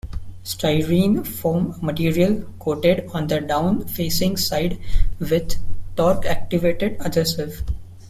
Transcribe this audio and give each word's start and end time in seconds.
Styrene 0.43 1.23
foam 1.23 1.77
material 1.79 2.41
coated 2.57 3.07
on 3.13 3.27
the 3.27 3.39
down 3.39 3.85
facing 3.85 4.35
side 4.35 4.79
with 5.19 5.57
torque-activated 5.95 6.97
adhesive. 7.01 7.61